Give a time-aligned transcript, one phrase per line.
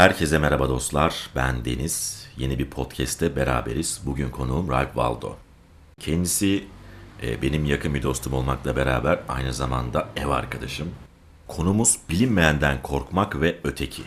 [0.00, 1.30] Herkese merhaba dostlar.
[1.36, 2.26] Ben Deniz.
[2.36, 4.00] Yeni bir podcast'te beraberiz.
[4.06, 5.36] Bugün konuğum Ralph Waldo.
[5.98, 6.64] Kendisi
[7.22, 10.90] e, benim yakın bir dostum olmakla beraber aynı zamanda ev arkadaşım.
[11.48, 14.02] Konumuz bilinmeyenden korkmak ve öteki.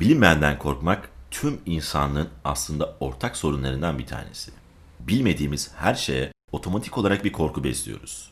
[0.00, 4.50] Bilinmeyenden korkmak tüm insanlığın aslında ortak sorunlarından bir tanesi.
[5.00, 8.30] Bilmediğimiz her şeye otomatik olarak bir korku besliyoruz.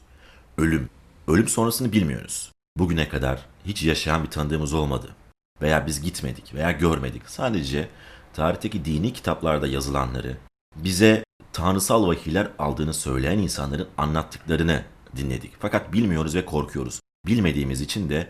[0.58, 0.90] Ölüm.
[1.28, 2.52] Ölüm sonrasını bilmiyoruz.
[2.78, 5.14] Bugüne kadar hiç yaşayan bir tanıdığımız olmadı.
[5.62, 7.22] Veya biz gitmedik veya görmedik.
[7.26, 7.88] Sadece
[8.34, 10.36] tarihteki dini kitaplarda yazılanları,
[10.76, 14.84] bize tanrısal vahiyler aldığını söyleyen insanların anlattıklarını
[15.16, 15.52] dinledik.
[15.58, 17.00] Fakat bilmiyoruz ve korkuyoruz.
[17.26, 18.28] Bilmediğimiz için de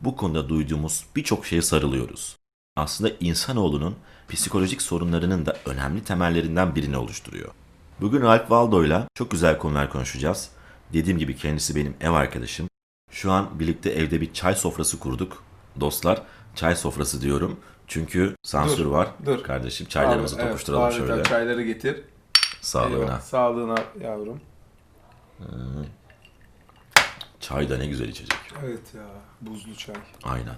[0.00, 2.36] bu konuda duyduğumuz birçok şeye sarılıyoruz.
[2.76, 3.96] Aslında insanoğlunun
[4.28, 7.50] psikolojik sorunlarının da önemli temellerinden birini oluşturuyor.
[8.00, 10.50] Bugün Ralph Waldo'yla çok güzel konular konuşacağız.
[10.92, 12.68] Dediğim gibi kendisi benim ev arkadaşım.
[13.10, 15.42] Şu an birlikte evde bir çay sofrası kurduk.
[15.80, 16.22] Dostlar
[16.54, 17.60] çay sofrası diyorum.
[17.86, 19.08] Çünkü sansür Dur, var.
[19.26, 19.42] dur.
[19.42, 21.22] Kardeşim çaylarımızı Abi, evet, tokuşturalım harbiden şöyle.
[21.22, 22.02] Çayları getir.
[22.60, 23.02] Sağlığına.
[23.04, 24.40] Eyvah, Sağlığına yavrum.
[27.40, 28.38] Çay da ne güzel içecek.
[28.64, 29.02] Evet ya
[29.40, 29.94] buzlu çay.
[30.22, 30.54] Aynen.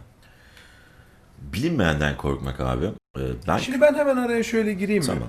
[1.39, 2.87] Bilinmeyenden korkmak abi.
[3.19, 5.07] Ee, ben Şimdi ben hemen araya şöyle gireyim mi?
[5.07, 5.29] Tamam.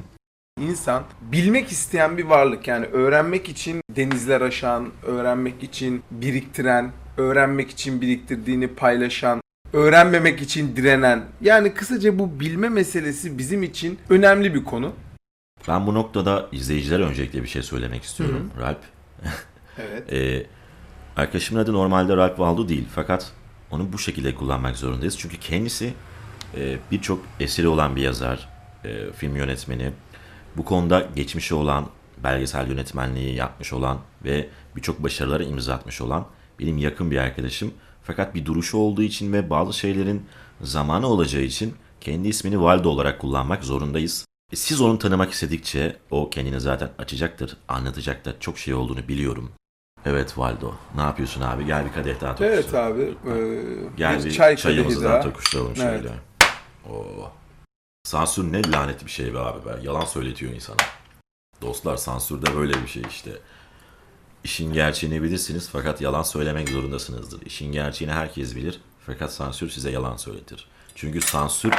[0.60, 8.02] İnsan bilmek isteyen bir varlık yani öğrenmek için denizler aşan, öğrenmek için biriktiren, öğrenmek için
[8.02, 9.42] biriktirdiğini paylaşan,
[9.74, 11.26] öğrenmemek için direnen.
[11.42, 14.94] Yani kısaca bu bilme meselesi bizim için önemli bir konu.
[15.68, 18.52] ben bu noktada izleyicilere öncelikle bir şey söylemek istiyorum.
[18.60, 18.80] Ralp.
[19.92, 20.14] Evet.
[20.14, 20.46] Ee,
[21.18, 22.88] arkadaşımın adı normalde Ralph Waldo değil.
[22.96, 23.32] Fakat
[23.72, 25.18] onu bu şekilde kullanmak zorundayız.
[25.18, 25.94] Çünkü kendisi
[26.56, 28.50] e, birçok eseri olan bir yazar,
[28.86, 29.92] e, film yönetmeni.
[30.58, 31.90] Bu konuda geçmişi olan,
[32.24, 36.26] belgesel yönetmenliği yapmış olan ve birçok başarılara imza atmış olan
[36.60, 37.74] benim yakın bir arkadaşım.
[38.08, 40.26] Fakat bir duruşu olduğu için ve bazı şeylerin
[40.62, 44.26] zamanı olacağı için kendi ismini Waldo olarak kullanmak zorundayız.
[44.54, 48.36] E, Siz onu tanımak istedikçe o kendini zaten açacaktır, anlatacaktır.
[48.40, 49.52] Çok şey olduğunu biliyorum.
[50.06, 50.74] Evet Waldo.
[50.96, 51.66] Ne yapıyorsun abi?
[51.66, 53.00] Gel bir kadeh daha tokuşturalım.
[53.00, 53.30] Evet abi.
[53.40, 56.02] e, Gel bir çay çayımızı daha tokuşturalım Evet.
[56.02, 56.10] şöyle.
[56.90, 57.32] Oo.
[58.04, 59.76] Sansür ne lanet bir şey be abi be.
[59.84, 60.78] Yalan söyletiyor insana.
[61.62, 63.32] Dostlar sansür de böyle bir şey işte.
[64.48, 67.42] İşin gerçeğini bilirsiniz fakat yalan söylemek zorundasınızdır.
[67.42, 70.68] İşin gerçeğini herkes bilir fakat sansür size yalan söyletir.
[70.96, 71.74] Çünkü sansür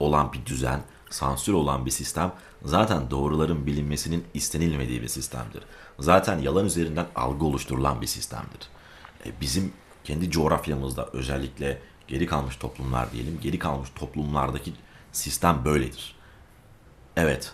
[0.00, 2.32] olan bir düzen, sansür olan bir sistem
[2.64, 5.62] zaten doğruların bilinmesinin istenilmediği bir sistemdir.
[5.98, 8.68] Zaten yalan üzerinden algı oluşturulan bir sistemdir.
[9.26, 9.72] E, bizim
[10.04, 14.72] kendi coğrafyamızda özellikle geri kalmış toplumlar diyelim, geri kalmış toplumlardaki
[15.12, 16.16] sistem böyledir.
[17.16, 17.52] Evet,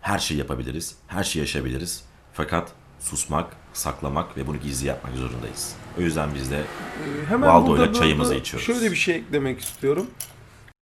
[0.00, 2.04] her şeyi yapabiliriz, her şeyi yaşayabiliriz.
[2.32, 5.74] Fakat susmak, saklamak ve bunu gizli yapmak zorundayız.
[5.98, 8.66] O yüzden biz de Ee, Hemen Waldo'yla çayımızı içiyoruz.
[8.66, 10.06] Şöyle bir şey eklemek istiyorum.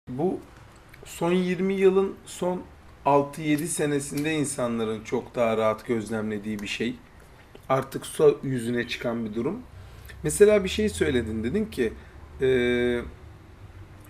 [0.10, 0.40] Bu
[1.06, 2.62] son 20 yılın son
[3.06, 6.96] 6-7 senesinde insanların çok daha rahat gözlemlediği bir şey.
[7.70, 9.60] Artık su yüzüne çıkan bir durum.
[10.24, 11.94] Mesela bir şey söyledin dedin ki
[12.42, 13.02] eee,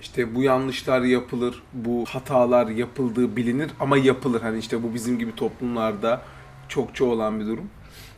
[0.02, 4.42] işte bu yanlışlar yapılır, bu hatalar yapıldığı bilinir ama yapılır.
[4.42, 6.22] Hani işte bu bizim gibi toplumlarda
[6.70, 7.70] çokça olan bir durum.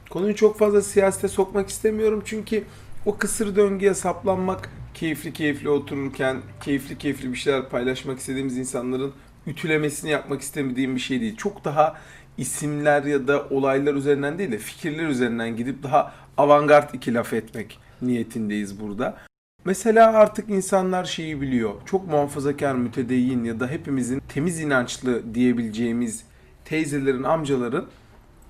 [0.09, 2.63] Konuyu çok fazla siyasete sokmak istemiyorum çünkü
[3.05, 9.13] o kısır döngüye saplanmak keyifli keyifli otururken keyifli keyifli bir şeyler paylaşmak istediğimiz insanların
[9.47, 11.37] ütülemesini yapmak istemediğim bir şey değil.
[11.37, 11.95] Çok daha
[12.37, 17.79] isimler ya da olaylar üzerinden değil de fikirler üzerinden gidip daha avantgard iki laf etmek
[18.01, 19.17] niyetindeyiz burada.
[19.65, 21.73] Mesela artık insanlar şeyi biliyor.
[21.85, 26.23] Çok muhafazakar, mütedeyyin ya da hepimizin temiz inançlı diyebileceğimiz
[26.65, 27.85] teyzelerin, amcaların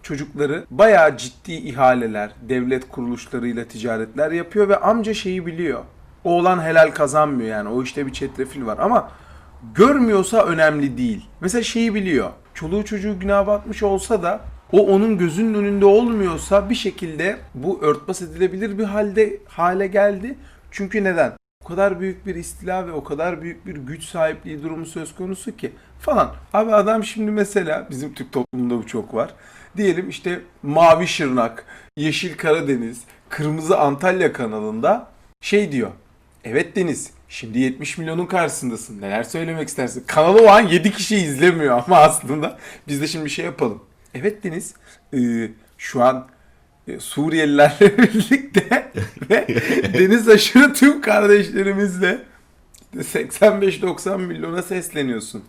[0.06, 5.84] çocukları bayağı ciddi ihaleler, devlet kuruluşlarıyla ticaretler yapıyor ve amca şeyi biliyor.
[6.24, 7.70] Oğlan helal kazanmıyor yani.
[7.70, 9.12] O işte bir çetrefil var ama
[9.76, 11.26] görmüyorsa önemli değil.
[11.42, 12.30] Mesela şeyi biliyor.
[12.54, 18.22] Çoluğu çocuğu günah batmış olsa da o onun gözünün önünde olmuyorsa bir şekilde bu örtbas
[18.22, 20.36] edilebilir bir halde hale geldi.
[20.72, 21.34] Çünkü neden?
[21.64, 25.56] O kadar büyük bir istila ve o kadar büyük bir güç sahipliği durumu söz konusu
[25.56, 26.32] ki falan.
[26.54, 29.34] Abi adam şimdi mesela bizim Türk toplumunda bu çok var.
[29.78, 31.66] Diyelim işte Mavi Şırnak,
[31.98, 35.08] Yeşil Karadeniz, Kırmızı Antalya kanalında
[35.42, 35.92] şey diyor.
[36.44, 39.02] Evet Deniz, şimdi 70 milyonun karşısındasın.
[39.02, 40.04] Neler söylemek istersin?
[40.08, 43.84] Kanalı o an 7 kişi izlemiyor ama aslında biz de şimdi bir şey yapalım.
[44.14, 44.74] Evet Deniz,
[45.14, 46.28] e, şu an
[46.88, 48.92] e, Suriyelilerle birlikte
[49.30, 49.48] ve
[49.94, 52.22] deniz aşırı tüm kardeşlerimizle
[52.96, 55.44] 85-90 milyona sesleniyorsun.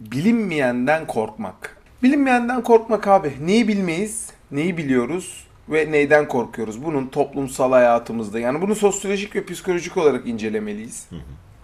[0.00, 1.77] Bilinmeyenden korkmak.
[2.02, 3.32] Bilinmeyenden korkmak abi.
[3.40, 6.84] Neyi bilmeyiz, neyi biliyoruz ve neyden korkuyoruz?
[6.84, 11.08] Bunun toplumsal hayatımızda yani bunu sosyolojik ve psikolojik olarak incelemeliyiz.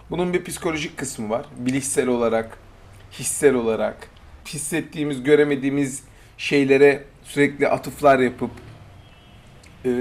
[0.09, 1.45] Bunun bir psikolojik kısmı var.
[1.57, 2.57] Bilişsel olarak,
[3.11, 4.07] hissel olarak,
[4.47, 6.03] hissettiğimiz, göremediğimiz
[6.37, 8.51] şeylere sürekli atıflar yapıp
[9.85, 9.91] e,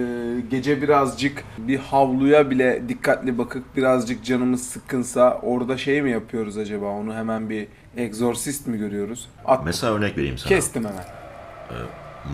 [0.50, 6.86] gece birazcık bir havluya bile dikkatli bakıp birazcık canımız sıkkınsa orada şey mi yapıyoruz acaba?
[6.86, 9.28] Onu hemen bir egzorsist mi görüyoruz?
[9.44, 10.48] At, Mesela örnek vereyim sana.
[10.48, 11.04] kestim hemen.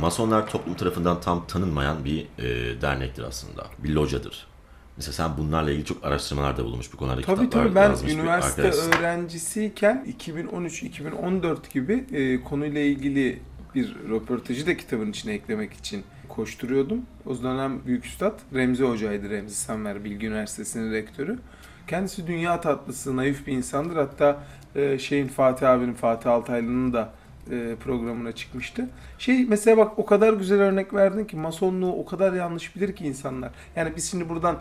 [0.00, 3.66] Masonlar toplum tarafından tam tanınmayan bir e, dernektir aslında.
[3.78, 4.46] Bir locadır.
[4.96, 8.62] Mesela sen bunlarla ilgili çok araştırmalarda bulunmuş bu konularda Tabii kitaplar tabii ben yazmış üniversite
[8.62, 13.38] öğrencisiyken 2013-2014 gibi e, konuyla ilgili
[13.74, 17.02] bir röportajı da kitabın içine eklemek için koşturuyordum.
[17.26, 19.30] O dönem büyük üstad Remzi Hoca'ydı.
[19.30, 21.38] Remzi Sanver Bilgi Üniversitesi'nin rektörü.
[21.86, 23.96] Kendisi dünya tatlısı, naif bir insandır.
[23.96, 24.42] Hatta
[24.75, 27.11] e, şeyin Fatih abinin, Fatih Altaylı'nın da
[27.50, 28.88] e, programına çıkmıştı.
[29.19, 33.06] Şey mesela bak o kadar güzel örnek verdin ki masonluğu o kadar yanlış bilir ki
[33.06, 33.50] insanlar.
[33.76, 34.56] Yani biz şimdi buradan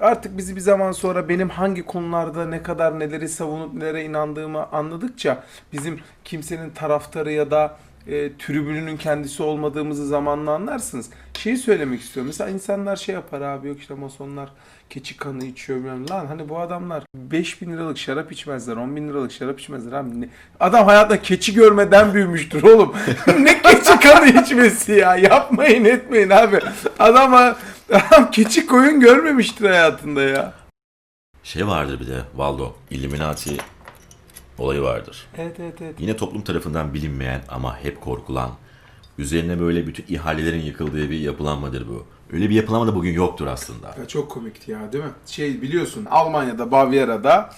[0.00, 5.44] artık bizi bir zaman sonra benim hangi konularda ne kadar neleri savunup nelere inandığımı anladıkça
[5.72, 7.76] bizim kimsenin taraftarı ya da
[8.08, 11.10] e, tribününün kendisi olmadığımızı zamanla anlarsınız.
[11.38, 12.26] Şeyi söylemek istiyorum.
[12.26, 14.48] Mesela insanlar şey yapar abi yok işte masonlar
[14.90, 16.08] keçi kanı içiyor bilmem.
[16.10, 20.20] Lan hani bu adamlar 5 bin liralık şarap içmezler, 10 bin liralık şarap içmezler abi.
[20.20, 20.28] Ne-
[20.60, 22.94] Adam hayatında keçi görmeden büyümüştür oğlum.
[23.40, 25.16] ne keçi kanı içmesi ya?
[25.16, 26.58] Yapmayın etmeyin abi.
[26.98, 27.54] Adam,
[27.92, 30.52] adam keçi koyun görmemiştir hayatında ya.
[31.42, 33.56] Şey vardır bir de Valdo, Illuminati
[34.58, 35.26] olayı vardır.
[35.38, 35.94] Evet evet evet.
[35.98, 38.50] Yine toplum tarafından bilinmeyen ama hep korkulan,
[39.18, 42.06] üzerine böyle bütün ihalelerin yıkıldığı bir yapılanmadır bu.
[42.32, 43.86] Öyle bir yapılanma da bugün yoktur aslında.
[43.86, 45.10] Ya çok komikti ya değil mi?
[45.26, 47.50] Şey biliyorsun Almanya'da Bavyera'da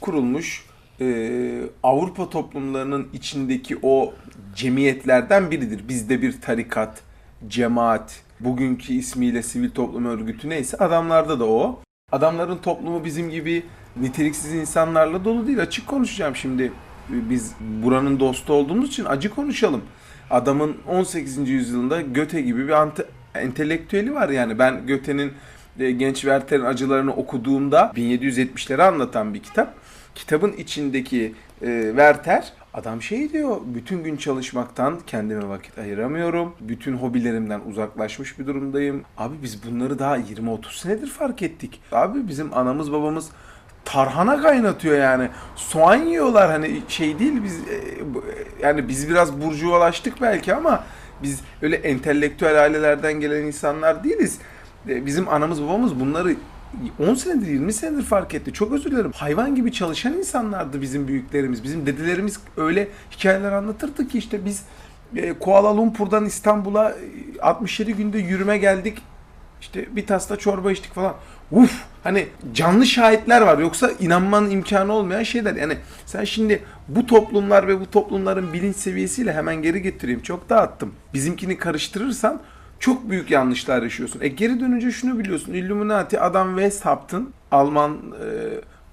[0.00, 0.64] kurulmuş
[1.00, 4.14] e, Avrupa toplumlarının içindeki o
[4.54, 5.88] cemiyetlerden biridir.
[5.88, 7.00] Bizde bir tarikat,
[7.48, 11.80] cemaat, bugünkü ismiyle sivil toplum örgütü neyse adamlarda da o.
[12.12, 15.60] Adamların toplumu bizim gibi niteliksiz insanlarla dolu değil.
[15.60, 16.72] Açık konuşacağım şimdi.
[17.08, 19.82] Biz buranın dostu olduğumuz için acı konuşalım.
[20.30, 21.48] Adamın 18.
[21.48, 24.58] yüzyılında Göte gibi bir ante- entelektüeli var yani.
[24.58, 25.32] Ben Göte'nin
[25.78, 29.74] e, Genç Werther'in acılarını okuduğumda 1770'leri anlatan bir kitap.
[30.14, 36.54] Kitabın içindeki e, Werther adam şey diyor bütün gün çalışmaktan kendime vakit ayıramıyorum.
[36.60, 39.02] Bütün hobilerimden uzaklaşmış bir durumdayım.
[39.16, 41.80] Abi biz bunları daha 20-30 senedir fark ettik.
[41.92, 43.30] Abi bizim anamız babamız
[43.84, 45.28] tarhana kaynatıyor yani.
[45.56, 47.84] Soğan yiyorlar hani şey değil biz e, e,
[48.62, 50.84] yani biz biraz burjuvalaştık belki ama
[51.22, 54.38] biz öyle entelektüel ailelerden gelen insanlar değiliz.
[54.88, 56.36] E, Bizim anamız babamız bunları
[57.08, 58.52] 10 senedir 20 senedir fark etti.
[58.52, 59.12] Çok özür dilerim.
[59.12, 61.64] Hayvan gibi çalışan insanlardı bizim büyüklerimiz.
[61.64, 64.62] Bizim dedelerimiz öyle hikayeler anlatırdı ki işte biz
[65.40, 69.02] Kuala Lumpur'dan İstanbul'a e, 67 günde yürüme geldik.
[69.60, 71.14] İşte bir tasla çorba içtik falan.
[71.54, 71.84] Uf!
[72.04, 73.58] Hani canlı şahitler var.
[73.58, 75.54] Yoksa inanmanın imkanı olmayan şeyler.
[75.54, 80.22] Yani sen şimdi bu toplumlar ve bu toplumların bilinç seviyesiyle hemen geri getireyim.
[80.22, 80.92] Çok dağıttım.
[81.14, 82.40] Bizimkini karıştırırsan
[82.78, 84.20] çok büyük yanlışlar yaşıyorsun.
[84.20, 85.52] E geri dönünce şunu biliyorsun.
[85.52, 88.26] Illuminati Adam Weishaupt'ın Alman e,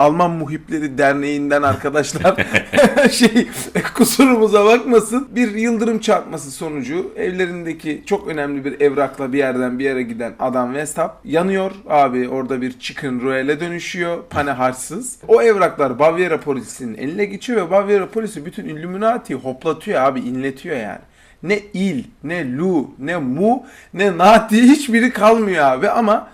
[0.01, 2.36] Alman Muhipleri Derneği'nden arkadaşlar
[3.12, 3.48] şey
[3.95, 5.27] kusurumuza bakmasın.
[5.31, 10.71] Bir yıldırım çarpması sonucu evlerindeki çok önemli bir evrakla bir yerden bir yere giden adam
[10.74, 11.71] Westhap yanıyor.
[11.89, 14.18] Abi orada bir chicken royale dönüşüyor.
[14.30, 15.18] Pane harçsız.
[15.27, 21.02] O evraklar Bavyera polisinin eline geçiyor ve Bavyera polisi bütün Illuminati'yi hoplatıyor abi inletiyor yani.
[21.44, 26.28] Ne il, ne lu, ne mu, ne nati hiçbiri kalmıyor abi ama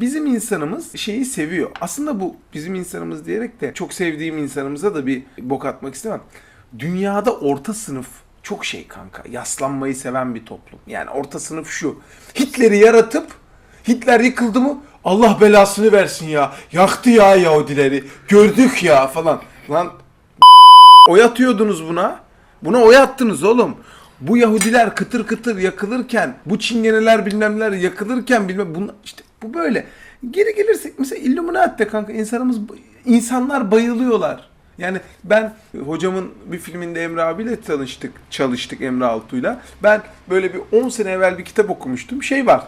[0.00, 1.70] bizim insanımız şeyi seviyor.
[1.80, 6.20] Aslında bu bizim insanımız diyerek de çok sevdiğim insanımıza da bir bok atmak istemem.
[6.78, 8.06] Dünyada orta sınıf
[8.42, 9.22] çok şey kanka.
[9.30, 10.80] Yaslanmayı seven bir toplum.
[10.86, 12.00] Yani orta sınıf şu.
[12.38, 13.26] Hitler'i yaratıp
[13.88, 16.52] Hitler yıkıldı mı Allah belasını versin ya.
[16.72, 18.04] Yaktı ya Yahudileri.
[18.28, 19.42] Gördük ya falan.
[19.70, 19.92] Lan
[21.08, 22.20] oy atıyordunuz buna.
[22.62, 23.76] Buna oy attınız oğlum.
[24.20, 29.86] Bu Yahudiler kıtır kıtır yakılırken, bu Çingeneler bilmem neler yakılırken bilmem bunlar işte bu böyle.
[30.30, 32.56] Geri gelirsek mesela Illuminati'de kanka insanımız
[33.04, 34.50] insanlar bayılıyorlar.
[34.78, 35.54] Yani ben
[35.86, 39.62] hocamın bir filminde Emre abiyle tanıştık, çalıştık Emre Altuğ'yla.
[39.82, 42.22] Ben böyle bir 10 sene evvel bir kitap okumuştum.
[42.22, 42.62] Şey var.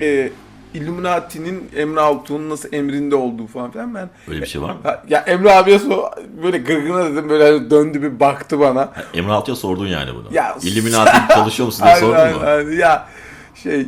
[0.00, 0.30] E,
[0.74, 4.78] Illuminati'nin Emre Altuğ'un nasıl emrinde olduğu falan filan ben Öyle bir şey var mı?
[5.08, 6.10] Ya Emre abiye so
[6.42, 8.80] böyle gırgına dedim böyle hani döndü bir baktı bana.
[8.80, 10.26] Ha, Emre Altuğ'a sordun yani bunu.
[10.32, 12.46] Ya- Illuminati çalışıyor musun diye Aynen, sordun mu?
[12.46, 12.70] aynen.
[12.78, 13.08] Ya
[13.54, 13.86] şey e,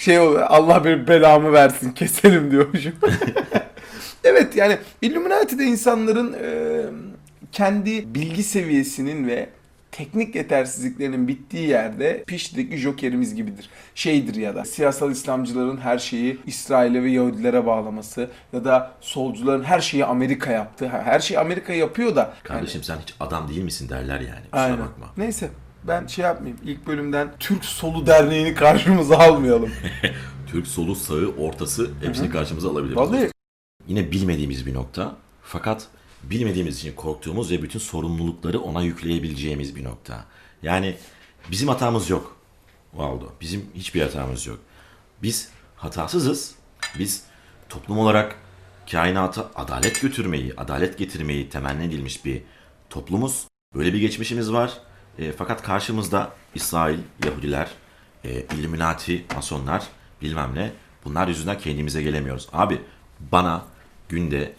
[0.00, 2.92] şey oluyor Allah bir belamı versin keselim diyormuşum.
[4.24, 6.82] evet yani Illuminati'de insanların e,
[7.52, 9.48] kendi bilgi seviyesinin ve
[9.92, 13.70] teknik yetersizliklerinin bittiği yerde Pişti'deki Joker'imiz gibidir.
[13.94, 19.80] Şeydir ya da siyasal İslamcıların her şeyi İsrail'e ve Yahudilere bağlaması ya da solcuların her
[19.80, 20.88] şeyi Amerika yaptı.
[20.88, 22.34] Her şeyi Amerika yapıyor da.
[22.42, 24.44] Kardeşim sen hiç adam değil misin derler yani.
[24.50, 24.78] Kusura Aynen.
[24.78, 25.06] bakma.
[25.16, 25.50] Neyse
[25.84, 26.60] ben şey yapmayayım.
[26.64, 29.70] İlk bölümden Türk Solu Derneği'ni karşımıza almayalım.
[30.46, 32.96] Türk solu, sağı, ortası hepsini karşımıza alabiliriz.
[32.96, 33.30] Vallahi
[33.88, 35.16] Yine bilmediğimiz bir nokta.
[35.42, 35.86] Fakat
[36.22, 40.24] bilmediğimiz için korktuğumuz ve bütün sorumlulukları ona yükleyebileceğimiz bir nokta.
[40.62, 40.96] Yani
[41.50, 42.36] bizim hatamız yok.
[42.94, 43.32] Valdo.
[43.40, 44.58] Bizim hiçbir hatamız yok.
[45.22, 46.54] Biz hatasızız.
[46.98, 47.24] Biz
[47.68, 48.36] toplum olarak
[48.90, 52.42] kainata adalet götürmeyi, adalet getirmeyi temenni edilmiş bir
[52.90, 53.46] toplumuz.
[53.74, 54.80] Böyle bir geçmişimiz var.
[55.20, 57.68] E, fakat karşımızda İsrail, Yahudiler,
[58.24, 59.84] e, Illuminati, Masonlar
[60.22, 60.72] bilmem ne.
[61.04, 62.48] Bunlar yüzünden kendimize gelemiyoruz.
[62.52, 62.80] Abi
[63.32, 63.62] bana
[64.08, 64.52] günde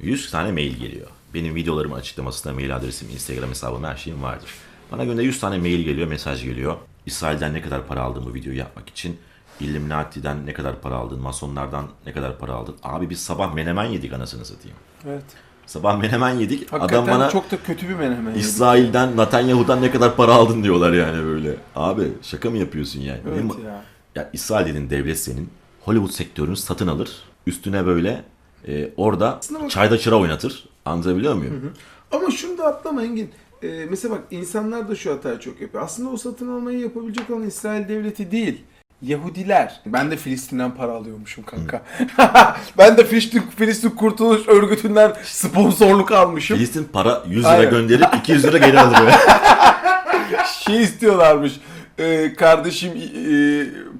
[0.00, 1.08] 100 tane mail geliyor.
[1.34, 4.50] Benim videolarımın açıklamasında mail adresim, Instagram hesabım her şeyim vardır.
[4.92, 6.76] Bana günde 100 tane mail geliyor, mesaj geliyor.
[7.06, 9.20] İsrail'den ne kadar para aldın bu videoyu yapmak için?
[9.60, 11.20] Illuminati'den ne kadar para aldın?
[11.20, 12.76] Masonlardan ne kadar para aldın?
[12.82, 14.76] Abi biz sabah menemen yedik anasını satayım.
[15.06, 15.24] evet.
[15.68, 16.72] Sabah menemen yedik.
[16.72, 18.34] Hakikaten Adam bana çok da kötü bir menemen.
[18.34, 21.56] İsrail'den, Netanyahu'dan ne kadar para aldın diyorlar yani böyle.
[21.76, 23.20] Abi şaka mı yapıyorsun yani?
[23.28, 23.84] Evet Benim- ya.
[24.14, 25.50] ya İsrail dediğin devlet senin.
[25.84, 27.22] Hollywood sektörünü satın alır.
[27.46, 28.24] Üstüne böyle
[28.68, 30.68] e, orada Aslında çayda çıra oynatır.
[30.84, 31.72] Anlatabiliyor muyum?
[32.12, 33.30] Ama şunu da atlama Engin.
[33.62, 35.84] Ee, mesela bak insanlar da şu hatayı çok yapıyor.
[35.84, 38.62] Aslında o satın almayı yapabilecek olan İsrail devleti değil.
[39.02, 39.80] Yahudiler.
[39.86, 41.82] Ben de Filistin'den para alıyormuşum kanka.
[42.78, 46.56] ben de Filistin, Filistin Kurtuluş Örgütü'nden sponsorluk almışım.
[46.56, 47.70] Filistin para 100 lira Aynen.
[47.70, 49.12] gönderip 200 lira geri alıyor.
[50.64, 51.52] şey istiyorlarmış.
[51.98, 52.98] Ee, kardeşim e,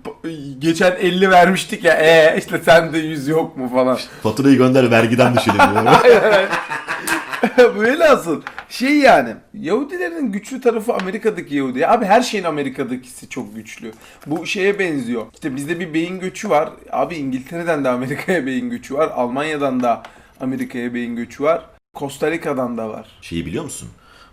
[0.09, 1.93] pa- geçen 50 vermiştik ya.
[1.95, 3.99] E işte sende 100 yok mu falan.
[4.23, 5.85] Faturayı gönder vergiden düşelim diyor.
[7.79, 8.43] Böyle asıl.
[8.69, 11.87] Şey yani Yahudilerin güçlü tarafı Amerika'daki Yahudi.
[11.87, 13.93] Abi her şeyin Amerika'dakisi çok güçlü.
[14.27, 15.27] Bu şeye benziyor.
[15.35, 16.71] İşte bizde bir beyin göçü var.
[16.93, 19.11] Abi İngiltere'den de Amerika'ya beyin göçü var.
[19.15, 20.03] Almanya'dan da
[20.41, 21.65] Amerika'ya beyin göçü var.
[21.97, 23.09] Costa Rica'dan da var.
[23.23, 23.89] Şeyi biliyor musun?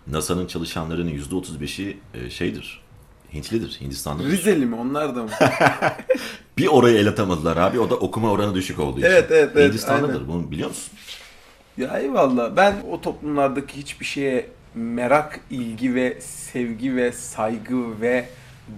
[0.06, 2.82] NASA'nın çalışanlarının %35'i e, şeydir.
[3.34, 4.30] Hintlidir, Hindistanlıdır.
[4.30, 5.30] Rizeli mi onlar da mı?
[6.58, 7.80] Bir oraya el atamadılar abi.
[7.80, 9.08] O da okuma oranı düşük olduğu için.
[9.10, 10.14] Evet, evet, evet, Hindistanlıdır.
[10.14, 10.28] aynen.
[10.28, 10.92] Bunu biliyor musun?
[11.78, 12.56] Ya eyvallah.
[12.56, 18.28] Ben o toplumlardaki hiçbir şeye merak, ilgi ve sevgi ve saygı ve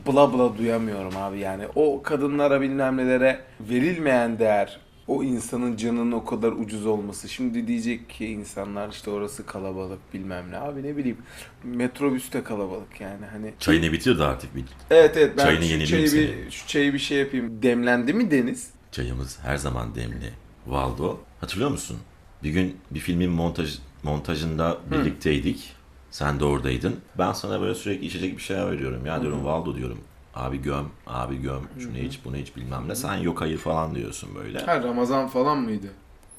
[0.07, 1.65] bla bla duyamıyorum abi yani.
[1.75, 7.29] O kadınlara bilmem nelere verilmeyen değer, o insanın canının o kadar ucuz olması.
[7.29, 10.59] Şimdi diyecek ki insanlar işte orası kalabalık bilmem ne.
[10.59, 11.19] Abi ne bileyim
[11.65, 13.55] metrobüste kalabalık yani hani.
[13.59, 14.57] Çayını bitirdi artık.
[14.57, 17.63] Bir Evet evet ben Çayını şu çayı, bir, şu çayı bir şey yapayım.
[17.63, 18.71] Demlendi mi Deniz?
[18.93, 20.33] Çayımız her zaman demli.
[20.67, 21.19] Valdo.
[21.41, 21.99] Hatırlıyor musun?
[22.43, 25.73] Bir gün bir filmin montaj montajında birlikteydik.
[26.11, 26.97] Sen de oradaydın.
[27.19, 29.07] Ben sana böyle sürekli içecek bir şeyler veriyorum.
[29.07, 29.99] Ya diyorum Valdo diyorum.
[30.35, 31.69] Abi göm, abi göm.
[31.79, 32.95] Şunu iç, bunu iç bilmem ne.
[32.95, 34.59] Sen yok hayır falan diyorsun böyle.
[34.59, 35.87] Ha Ramazan falan mıydı?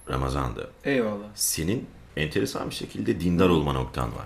[0.09, 0.61] Ramazan'da.
[0.83, 1.25] Eyvallah.
[1.35, 1.85] Senin
[2.17, 4.25] enteresan bir şekilde dindar olma noktan var.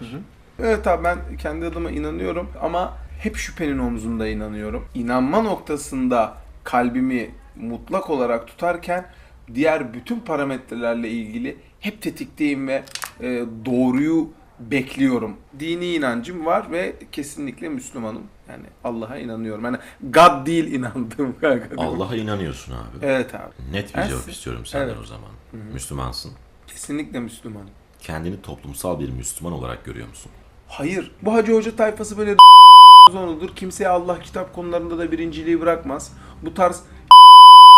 [0.60, 4.86] Evet abi ben kendi adıma inanıyorum ama hep şüphenin omzunda inanıyorum.
[4.96, 9.06] İnanma noktasında kalbimi mutlak olarak tutarken
[9.56, 12.84] diğer bütün parametrelerle ilgili hep tetikteyim ve
[13.22, 14.30] e, doğruyu
[14.60, 15.38] bekliyorum.
[15.60, 18.24] Dini inancım var ve kesinlikle Müslümanım.
[18.50, 19.64] Yani Allah'a inanıyorum.
[19.66, 21.70] Yani God değil inandığım kanka.
[21.78, 22.98] Allah'a inanıyorsun abi.
[23.02, 23.54] Evet abi.
[23.72, 24.98] Net bir Ben cevap istiyorum senden Evet.
[25.02, 25.30] o zaman.
[25.74, 26.32] Müslümansın.
[26.68, 27.70] Kesinlikle Müslümanım.
[28.00, 30.32] Kendini toplumsal bir Müslüman olarak görüyor musun?
[30.68, 31.12] Hayır.
[31.22, 32.36] Bu Hacı Hoca tayfası böyle
[33.12, 33.56] zonudur.
[33.56, 36.14] Kimseye Allah kitap konularında da birinciliği bırakmaz.
[36.42, 36.84] Bu tarz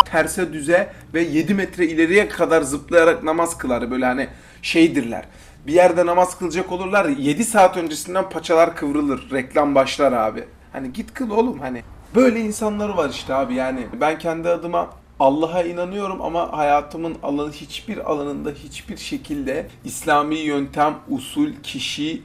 [0.06, 3.92] terse düze ve 7 metre ileriye kadar zıplayarak namaz kılar.
[3.92, 4.28] Böyle hani
[4.62, 5.26] şeydirler.
[5.68, 7.06] Bir yerde namaz kılacak olurlar.
[7.06, 9.32] 7 saat öncesinden paçalar kıvrılır.
[9.32, 10.44] Reklam başlar abi.
[10.74, 11.84] Hani git kıl oğlum hani.
[12.16, 13.88] Böyle insanları var işte abi yani.
[14.02, 21.50] Ben kendi adıma Allah'a inanıyorum ama hayatımın alanı hiçbir alanında hiçbir şekilde İslami yöntem, usul,
[21.64, 22.22] kişi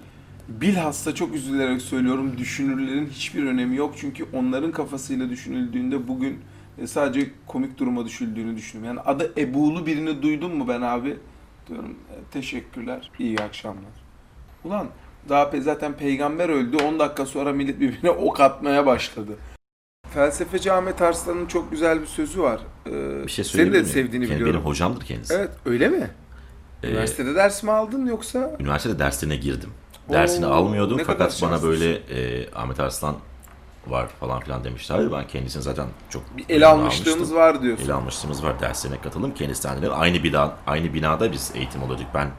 [0.48, 3.94] bilhassa çok üzülerek söylüyorum düşünürlerin hiçbir önemi yok.
[3.96, 6.38] Çünkü onların kafasıyla düşünüldüğünde bugün
[6.86, 8.96] sadece komik duruma düşüldüğünü düşünüyorum.
[8.96, 11.16] Yani adı Ebu'lu birini duydun mu ben abi?
[11.68, 13.90] Diyorum "E, teşekkürler, iyi akşamlar.
[14.64, 14.86] Ulan
[15.28, 19.32] daha pe- zaten peygamber öldü 10 dakika sonra millet birbirine ok atmaya başladı.
[20.14, 22.60] Felsefeci Ahmet Arslan'ın çok güzel bir sözü var.
[22.86, 23.84] Ee, Bir şey Senin de miyim?
[23.86, 24.54] sevdiğini Kendi biliyorum.
[24.60, 25.34] Benim hocamdır kendisi.
[25.34, 26.10] Evet öyle mi?
[26.82, 28.56] Ee, Üniversitede ders mi aldın yoksa?
[28.60, 29.70] üniversitede derslerine girdim.
[30.12, 33.16] Dersini Oo, almıyordum fakat bana böyle e, Ahmet Arslan
[33.86, 35.12] var falan filan demişlerdi.
[35.12, 37.84] Ben kendisini zaten çok El almışlığımız var diyorsun.
[37.84, 38.60] ele almışlığımız var.
[38.60, 39.34] Derslerine katıldım.
[39.34, 42.06] Kendisinden de aynı bina, aynı binada biz eğitim alıyorduk.
[42.14, 42.30] Ben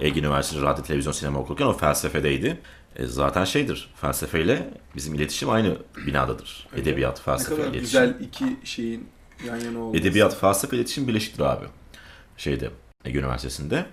[0.00, 2.60] Ege Üniversitesi Radyo Televizyon Sinema okurken o felsefedeydi.
[2.96, 6.68] E, zaten şeydir, felsefeyle bizim iletişim aynı binadadır.
[6.76, 7.82] Edebiyat, Ne felsefe, kadar iletişim.
[7.84, 9.08] güzel iki şeyin
[9.46, 9.98] yan yana olması.
[10.00, 11.64] Edebiyat, felsefe, iletişim birleşiktir abi.
[12.36, 12.70] Şeyde,
[13.04, 13.86] Ege Üniversitesi'nde.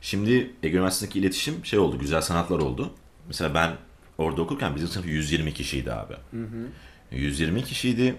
[0.00, 2.90] Şimdi Ege Üniversitesi'ndeki iletişim şey oldu, güzel sanatlar oldu.
[3.26, 3.70] Mesela ben
[4.20, 6.14] orada okurken bizim sınıf 120 kişiydi abi.
[7.10, 8.14] 120 kişiydi.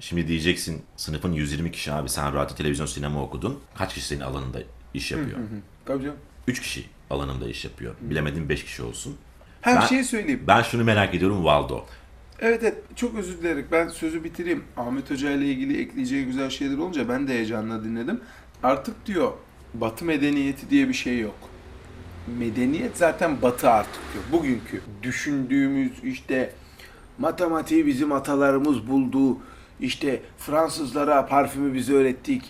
[0.00, 3.60] Şimdi diyeceksin sınıfın 120 kişi abi sen radyo, televizyon, sinema okudun.
[3.74, 4.58] Kaç kişi senin alanında
[4.94, 5.38] iş yapıyor?
[5.84, 6.16] Tabii canım.
[6.48, 7.94] 3 kişi alanında iş yapıyor.
[8.00, 9.16] Bilemedim 5 kişi olsun.
[9.60, 10.44] Hem Ben- şey söyleyeyim.
[10.46, 11.84] Ben şunu merak ediyorum Valdo.
[12.40, 13.66] Evet evet çok özür dilerim.
[13.72, 14.64] Ben sözü bitireyim.
[14.76, 18.20] Ahmet Hoca ile ilgili ekleyeceği güzel şeyler olunca ben de heyecanla dinledim.
[18.62, 19.32] Artık diyor
[19.74, 21.34] Batı medeniyeti diye bir şey yok.
[22.26, 24.24] Medeniyet zaten Batı artık diyor.
[24.32, 26.54] Bugünkü düşündüğümüz işte
[27.18, 29.38] matematiği bizim atalarımız buldu.
[29.80, 32.42] İşte Fransızlara parfümü biz öğrettik.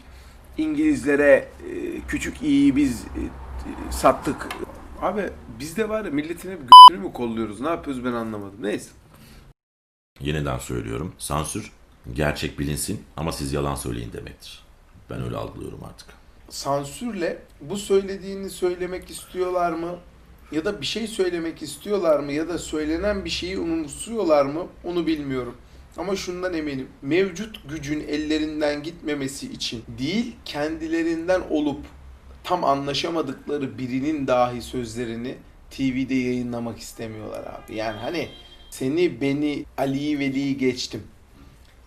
[0.58, 3.22] İngilizlere e, küçük iyiyi biz e,
[3.90, 4.48] sattık.
[5.02, 7.60] Abi bizde var ya milletin hep g***ünü mü kolluyoruz?
[7.60, 8.58] Ne yapıyoruz ben anlamadım.
[8.60, 8.90] Neyse.
[10.20, 11.14] Yeniden söylüyorum.
[11.18, 11.72] Sansür
[12.12, 14.64] gerçek bilinsin ama siz yalan söyleyin demektir.
[15.10, 16.08] Ben öyle algılıyorum artık.
[16.48, 19.98] Sansürle bu söylediğini söylemek istiyorlar mı?
[20.52, 22.32] Ya da bir şey söylemek istiyorlar mı?
[22.32, 24.66] Ya da söylenen bir şeyi umursuyorlar mı?
[24.84, 25.54] Onu bilmiyorum.
[25.96, 26.88] Ama şundan eminim.
[27.02, 31.80] Mevcut gücün ellerinden gitmemesi için değil, kendilerinden olup
[32.44, 35.34] tam anlaşamadıkları birinin dahi sözlerini
[35.70, 37.74] TV'de yayınlamak istemiyorlar abi.
[37.74, 38.28] Yani hani
[38.70, 41.02] seni, beni, Ali'yi, Veli'yi geçtim.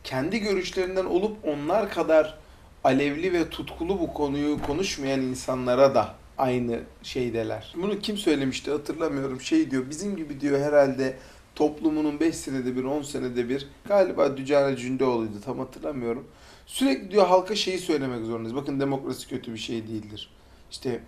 [0.04, 2.38] Kendi görüşlerinden olup onlar kadar
[2.84, 7.74] alevli ve tutkulu bu konuyu konuşmayan insanlara da aynı şeydeler.
[7.82, 9.42] Bunu kim söylemişti hatırlamıyorum.
[9.42, 11.18] Şey diyor bizim gibi diyor herhalde
[11.56, 16.28] toplumunun 5 senede bir 10 senede bir galiba Dücane Cündeoğlu'ydu tam hatırlamıyorum.
[16.66, 18.56] Sürekli diyor halka şeyi söylemek zorundayız.
[18.56, 20.30] Bakın demokrasi kötü bir şey değildir.
[20.72, 21.00] İşte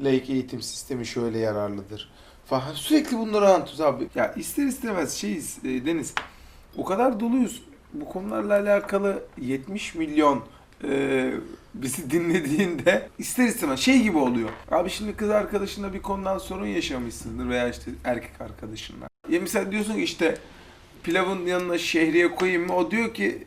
[0.00, 2.10] laik eğitim sistemi şöyle yararlıdır
[2.44, 2.72] falan.
[2.74, 4.08] Sürekli bunları anlatıyoruz abi.
[4.14, 6.14] Ya ister istemez şeyiz e, Deniz.
[6.76, 7.62] O kadar doluyuz.
[7.92, 10.42] Bu konularla alakalı 70 milyon
[10.84, 11.32] e,
[11.74, 14.48] bizi dinlediğinde ister istemez şey gibi oluyor.
[14.70, 19.08] Abi şimdi kız arkadaşınla bir konudan sorun yaşamışsındır veya işte erkek arkadaşınla.
[19.28, 20.38] Ya mesela diyorsun ki işte
[21.02, 22.76] pilavın yanına şehriye koyayım mı?
[22.76, 23.46] O diyor ki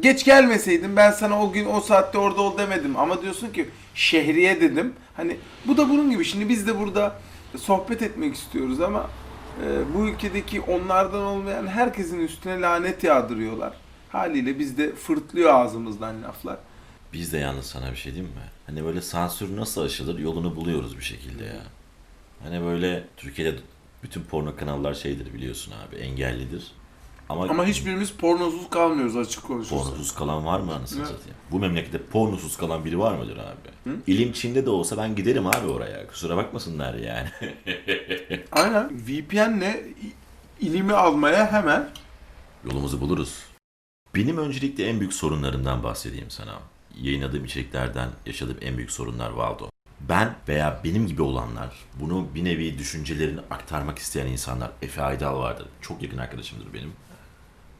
[0.00, 2.96] geç gelmeseydin ben sana o gün o saatte orada ol demedim.
[2.96, 4.92] Ama diyorsun ki şehriye dedim.
[5.16, 5.36] Hani
[5.66, 6.24] bu da bunun gibi.
[6.24, 7.20] Şimdi biz de burada
[7.56, 9.10] sohbet etmek istiyoruz ama
[9.64, 13.72] e, bu ülkedeki onlardan olmayan herkesin üstüne lanet yağdırıyorlar.
[14.08, 16.56] Haliyle bizde fırtlıyor ağzımızdan laflar.
[17.12, 18.40] Biz de yalnız sana bir şey diyeyim mi?
[18.66, 21.62] Hani böyle sansür nasıl aşılır yolunu buluyoruz bir şekilde ya.
[22.42, 23.56] Hani böyle Türkiye'de
[24.02, 26.72] bütün porno kanallar şeydir biliyorsun abi engellidir.
[27.28, 29.78] Ama, Ama hiçbirimiz pornosuz kalmıyoruz açık konuşursak.
[29.86, 31.08] pornosuz kalan var mı anasını Evet.
[31.10, 31.36] satayım?
[31.50, 33.90] Bu memlekette pornosuz kalan biri var mıdır abi?
[34.06, 36.06] İlim Çin'de de olsa ben giderim abi oraya.
[36.06, 37.28] Kusura bakmasınlar yani.
[38.52, 38.90] Aynen.
[39.06, 40.14] VPN'le i-
[40.66, 41.88] ilimi almaya hemen
[42.64, 43.38] Yolumuzu buluruz.
[44.14, 46.54] Benim öncelikle en büyük sorunlarımdan bahsedeyim sana.
[46.96, 49.68] Yayınladığım içeriklerden yaşadığım en büyük sorunlar Valdo.
[50.00, 55.66] Ben veya benim gibi olanlar, bunu bir nevi düşüncelerini aktarmak isteyen insanlar, Efe Aydal vardır,
[55.80, 56.92] çok yakın arkadaşımdır benim.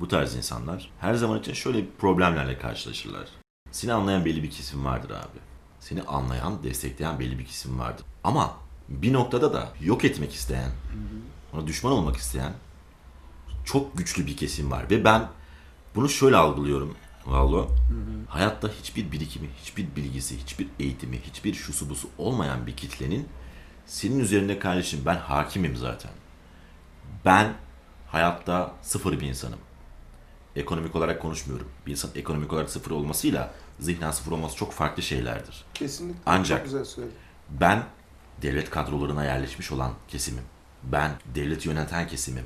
[0.01, 3.29] Bu tarz insanlar her zaman için şöyle problemlerle karşılaşırlar.
[3.71, 5.39] Seni anlayan belli bir kesim vardır abi.
[5.81, 8.05] Seni anlayan, destekleyen belli bir kesim vardır.
[8.25, 8.57] Ama
[8.89, 10.71] bir noktada da yok etmek isteyen,
[11.55, 12.53] ona düşman olmak isteyen
[13.65, 14.91] çok güçlü bir kesim var.
[14.91, 15.29] Ve ben
[15.95, 16.97] bunu şöyle algılıyorum
[17.29, 17.69] Vallo.
[18.29, 23.29] Hayatta hiçbir birikimi, hiçbir bilgisi, hiçbir eğitimi, hiçbir şusu busu olmayan bir kitlenin
[23.87, 26.11] senin üzerinde kardeşim ben hakimim zaten.
[27.25, 27.53] Ben
[28.09, 29.59] hayatta sıfır bir insanım.
[30.57, 31.69] Ekonomik olarak konuşmuyorum.
[31.87, 35.65] Bir insan ekonomik olarak sıfır olmasıyla zihnen sıfır olması çok farklı şeylerdir.
[35.75, 37.17] kesinlikle Ancak- çok güzel söyledin.
[37.51, 37.85] Ben
[38.43, 40.45] devlet kadrolarına yerleşmiş olan kesimim.
[40.83, 42.45] Ben devleti yöneten kesimim.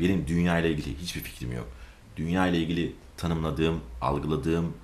[0.00, 1.68] Benim dünya ile ilgili hiçbir fikrim yok.
[2.16, 4.74] Dünya ile ilgili tanımladığım, algıladığım,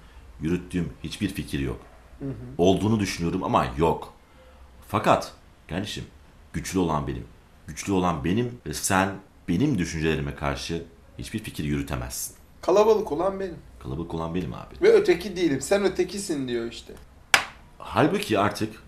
[0.41, 1.81] yürüttüğüm hiçbir fikir yok.
[2.59, 4.13] Olduğunu düşünüyorum ama yok.
[4.89, 5.33] Fakat
[5.69, 6.05] kardeşim
[6.53, 7.25] güçlü olan benim.
[7.67, 9.15] Güçlü olan benim ve sen
[9.49, 10.85] benim düşüncelerime karşı
[11.19, 12.37] hiçbir fikir yürütemezsin.
[12.63, 13.57] Kalabalık olan benim.
[13.83, 14.75] Kalabalık olan benim abi.
[14.83, 15.61] Ve öteki değilim.
[15.61, 16.95] Sen ötekisin diyor işte.
[17.79, 18.83] Halbuki artık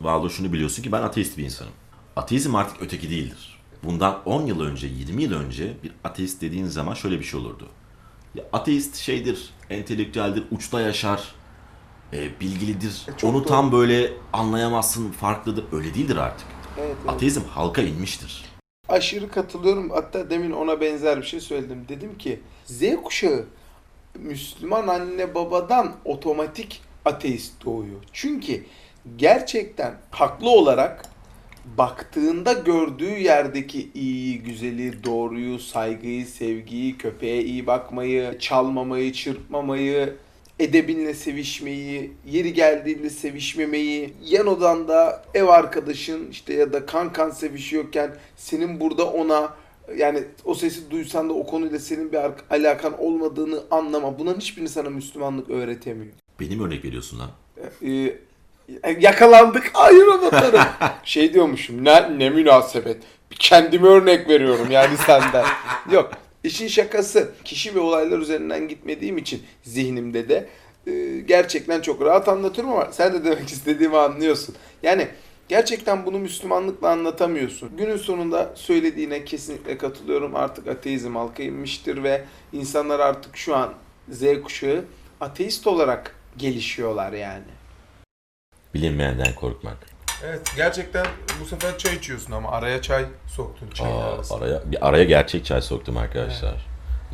[0.00, 1.72] Valdo şunu biliyorsun ki ben ateist bir insanım.
[2.16, 3.58] Ateizm artık öteki değildir.
[3.82, 7.68] Bundan 10 yıl önce, 20 yıl önce bir ateist dediğin zaman şöyle bir şey olurdu.
[8.34, 11.34] Ya ateist şeydir, entelektüeldir, uçta yaşar,
[12.12, 13.06] e, bilgilidir.
[13.08, 13.48] E, çok Onu doğru.
[13.48, 15.64] tam böyle anlayamazsın, farklıdır.
[15.72, 16.46] Öyle değildir artık.
[16.80, 18.44] Evet, Ateizm halka inmiştir.
[18.88, 19.90] aşırı katılıyorum.
[19.90, 21.84] Hatta demin ona benzer bir şey söyledim.
[21.88, 23.44] Dedim ki Z kuşağı
[24.18, 28.00] Müslüman anne babadan otomatik ateist doğuyor.
[28.12, 28.64] Çünkü
[29.16, 31.04] gerçekten haklı olarak
[31.78, 40.16] baktığında gördüğü yerdeki iyiyi, güzeli, doğruyu, saygıyı, sevgiyi, köpeğe iyi bakmayı, çalmamayı, çırpmamayı,
[40.58, 48.80] edebinle sevişmeyi, yeri geldiğinde sevişmemeyi, yan odanda ev arkadaşın işte ya da kankan sevişiyorken senin
[48.80, 49.54] burada ona
[49.96, 52.18] yani o sesi duysan da o konuyla senin bir
[52.50, 54.18] alakan olmadığını anlama.
[54.18, 56.12] Bunların hiçbirini sana Müslümanlık öğretemiyor.
[56.40, 57.30] Benim örnek veriyorsun lan.
[57.82, 58.18] Ee,
[58.98, 59.70] yakalandık.
[59.72, 60.60] Hayır avatarım.
[61.04, 61.84] şey diyormuşum.
[61.84, 62.96] Ne, ne münasebet.
[63.30, 65.44] Kendime örnek veriyorum yani senden.
[65.92, 66.10] Yok.
[66.44, 67.32] İşin şakası.
[67.44, 70.48] Kişi ve olaylar üzerinden gitmediğim için zihnimde de
[70.86, 74.54] e, gerçekten çok rahat anlatıyorum ama sen de demek istediğimi anlıyorsun.
[74.82, 75.08] Yani
[75.48, 77.70] gerçekten bunu Müslümanlıkla anlatamıyorsun.
[77.78, 80.36] Günün sonunda söylediğine kesinlikle katılıyorum.
[80.36, 83.74] Artık ateizm halka inmiştir ve insanlar artık şu an
[84.08, 84.84] Z kuşağı
[85.20, 87.53] ateist olarak gelişiyorlar yani.
[88.74, 89.76] Bilinmeyenden korkmak.
[90.24, 91.06] Evet gerçekten
[91.40, 94.38] bu sefer çay içiyorsun ama araya çay soktun çayın Aa, arasına.
[94.38, 96.66] araya, bir araya gerçek çay soktum arkadaşlar.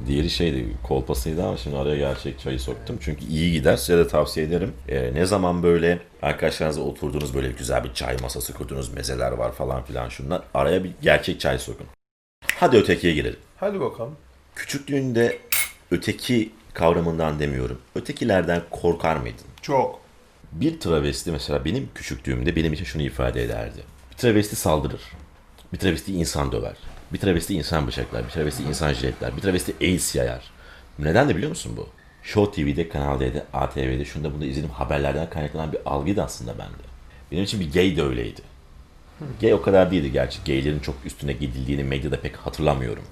[0.07, 2.99] Diğeri şeydi kolpasıydı ama şimdi araya gerçek çayı soktum.
[3.01, 4.73] Çünkü iyi gider size de tavsiye ederim.
[4.89, 9.83] Ee, ne zaman böyle arkadaşlarınızla oturduğunuz böyle güzel bir çay masası kurdunuz mezeler var falan
[9.85, 10.43] filan şunlar.
[10.55, 11.87] Araya bir gerçek çay sokun.
[12.57, 13.39] Hadi ötekiye girelim.
[13.57, 14.17] Hadi bakalım.
[14.55, 15.39] Küçüklüğünde
[15.91, 17.81] öteki kavramından demiyorum.
[17.95, 19.47] Ötekilerden korkar mıydın?
[19.63, 20.00] Çok.
[20.53, 23.83] Bir travesti mesela benim küçüklüğümde benim için şunu ifade ederdi.
[24.11, 25.01] Bir travesti saldırır.
[25.73, 26.77] Bir travesti insan döver.
[27.13, 28.25] Bir travesti insan bıçaklar.
[28.25, 29.37] Bir travesti insan jiletler.
[29.37, 30.51] Bir travesti AIDS yayar.
[30.99, 31.89] Neden de biliyor musun bu?
[32.23, 36.83] Show TV'de, Kanal D'de, ATV'de şunda bunda izlediğim haberlerden kaynaklanan bir algıydı aslında bende.
[37.33, 38.41] Benim için bir gay de öyleydi.
[39.41, 40.39] Gay o kadar değildi gerçi.
[40.47, 43.03] Gaylerin çok üstüne gidildiğini medyada pek hatırlamıyorum.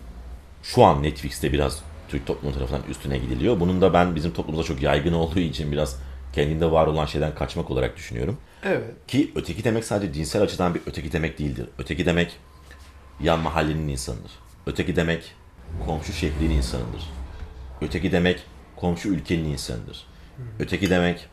[0.62, 3.60] Şu an Netflix'te biraz Türk toplumu tarafından üstüne gidiliyor.
[3.60, 5.96] Bunun da ben bizim toplumda çok yaygın olduğu için biraz
[6.32, 8.38] kendinde var olan şeyden kaçmak olarak düşünüyorum.
[8.64, 9.06] Evet.
[9.08, 11.68] Ki öteki demek sadece cinsel açıdan bir öteki demek değildir.
[11.78, 12.36] Öteki demek
[13.20, 14.30] yan mahallenin insanıdır.
[14.66, 15.34] Öteki demek
[15.86, 17.10] komşu şehrin insanıdır.
[17.80, 18.44] Öteki demek
[18.76, 20.06] komşu ülkenin insanıdır.
[20.58, 21.28] Öteki demek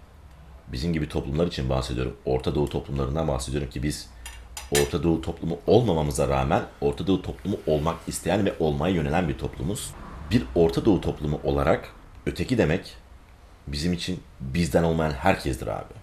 [0.68, 2.18] bizim gibi toplumlar için bahsediyorum.
[2.26, 4.10] Orta Doğu toplumlarından bahsediyorum ki biz
[4.72, 9.94] Orta Doğu toplumu olmamamıza rağmen Orta Doğu toplumu olmak isteyen ve olmaya yönelen bir toplumuz.
[10.32, 11.90] Bir Orta Doğu toplumu olarak
[12.26, 12.96] öteki demek
[13.67, 15.93] bizim için bizden olmayan herkestir abi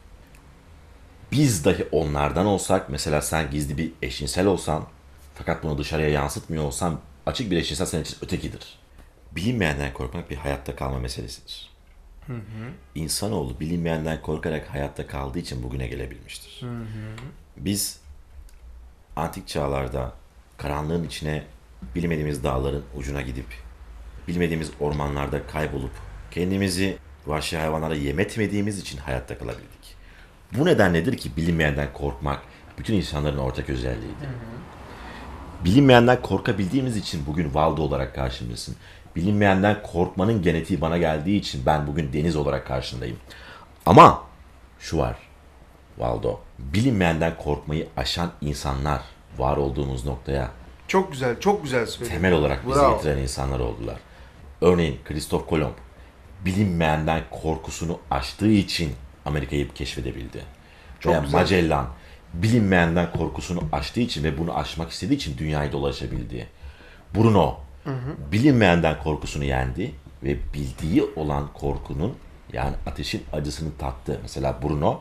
[1.33, 4.87] biz dahi onlardan olsak mesela sen gizli bir eşcinsel olsan
[5.35, 8.79] fakat bunu dışarıya yansıtmıyor olsan açık bir eşcinsel senin için ötekidir.
[9.33, 11.71] Bilinmeyenden korkmak bir hayatta kalma meselesidir.
[12.95, 16.65] İnsanoğlu bilinmeyenden korkarak hayatta kaldığı için bugüne gelebilmiştir.
[17.57, 18.01] Biz
[19.17, 20.13] antik çağlarda
[20.57, 21.45] karanlığın içine
[21.95, 23.47] bilmediğimiz dağların ucuna gidip
[24.29, 25.93] bilmediğimiz ormanlarda kaybolup
[26.31, 29.97] kendimizi vahşi hayvanlara yem etmediğimiz için hayatta kalabildik.
[30.53, 32.43] Bu nedenledir ki bilinmeyenden korkmak
[32.79, 34.29] bütün insanların ortak özelliğiydi.
[35.65, 38.77] Bilinmeyenden korkabildiğimiz için bugün Valdo olarak karşımdasın.
[39.17, 43.17] Bilinmeyenden korkmanın genetiği bana geldiği için ben bugün Deniz olarak karşındayım.
[43.87, 44.23] Ama
[44.81, 45.17] şu var
[45.99, 46.41] Valdo.
[46.59, 49.01] Bilinmeyenden korkmayı aşan insanlar
[49.39, 50.51] var olduğumuz noktaya
[50.89, 52.15] Çok güzel, çok güzel söyledin.
[52.15, 52.97] temel olarak bizi Bravo.
[52.97, 53.97] getiren insanlar oldular.
[54.61, 55.75] Örneğin Christoph Kolomb
[56.45, 58.93] bilinmeyenden korkusunu aştığı için
[59.25, 60.45] Amerika'yı keşfedebildi.
[61.01, 61.39] Çok Veya güzel.
[61.39, 61.87] Magellan
[62.35, 66.49] bilinmeyenden korkusunu aştığı için ve bunu aşmak istediği için dünyayı dolaşabildi.
[67.15, 67.59] Bruno
[68.33, 72.17] bilinmeyenden korkusunu yendi ve bildiği olan korkunun
[72.53, 74.19] yani ateşin acısını tattı.
[74.23, 75.01] Mesela Bruno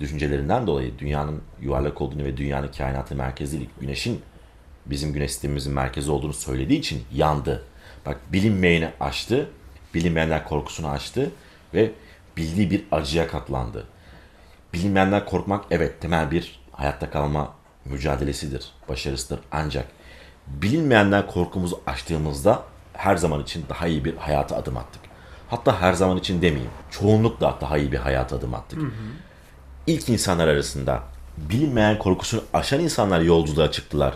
[0.00, 4.20] düşüncelerinden dolayı dünyanın yuvarlak olduğunu ve dünyanın kainatı merkezi değil, güneşin
[4.86, 7.64] bizim güneş sistemimizin merkezi olduğunu söylediği için yandı.
[8.06, 9.50] Bak bilinmeyeni aştı,
[9.96, 11.30] bilinmeyenden korkusunu aştı
[11.74, 11.90] ve
[12.36, 13.86] bildiği bir acıya katlandı.
[14.74, 17.54] Bilinmeyenden korkmak evet temel bir hayatta kalma
[17.84, 19.40] mücadelesidir, başarısıdır.
[19.52, 19.86] Ancak
[20.46, 25.02] bilinmeyenden korkumuzu aştığımızda her zaman için daha iyi bir hayata adım attık.
[25.50, 28.78] Hatta her zaman için demeyeyim, çoğunlukla daha iyi bir hayata adım attık.
[29.86, 31.02] İlk insanlar arasında
[31.36, 34.14] bilinmeyen korkusunu aşan insanlar yolculuğa çıktılar.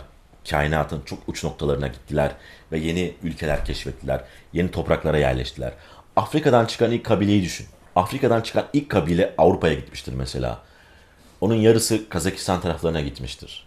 [0.51, 2.33] Kainatın çok uç noktalarına gittiler
[2.73, 4.25] ve yeni ülkeler keşfettiler.
[4.53, 5.73] Yeni topraklara yerleştiler.
[6.17, 7.67] Afrika'dan çıkan ilk kabileyi düşün.
[7.97, 10.59] Afrika'dan çıkan ilk kabile Avrupa'ya gitmiştir mesela.
[11.41, 13.67] Onun yarısı Kazakistan taraflarına gitmiştir.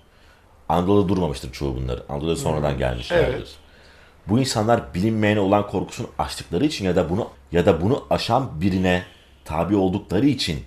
[0.69, 2.03] Anadolu'da durmamıştır çoğu bunları.
[2.09, 3.33] Anadolu'ya sonradan gelmişlerdir.
[3.33, 3.55] Evet.
[4.27, 9.03] Bu insanlar bilinmeyene olan korkusunu aştıkları için ya da bunu ya da bunu aşan birine
[9.45, 10.59] tabi oldukları için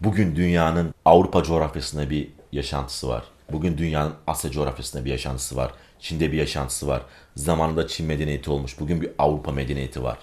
[0.00, 3.24] bugün dünyanın Avrupa coğrafyasında bir yaşantısı var.
[3.52, 5.72] Bugün dünyanın Asya coğrafyasında bir yaşantısı var.
[6.00, 7.02] Çin'de bir yaşantısı var.
[7.36, 8.80] Zamanında Çin medeniyeti olmuş.
[8.80, 10.18] Bugün bir Avrupa medeniyeti var.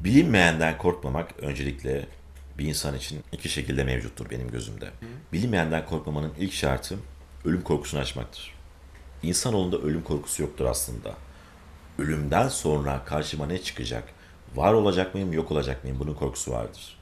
[0.00, 2.06] Bilinmeyenden korkmamak öncelikle
[2.58, 4.90] bir insan için iki şekilde mevcuttur benim gözümde.
[5.32, 6.98] Bilinmeyenden korkmamanın ilk şartı
[7.44, 8.54] ölüm korkusunu aşmaktır.
[9.22, 11.14] İnsanoğlunda ölüm korkusu yoktur aslında.
[11.98, 14.04] Ölümden sonra karşıma ne çıkacak?
[14.54, 16.00] Var olacak mıyım, yok olacak mıyım?
[16.00, 16.98] Bunun korkusu vardır.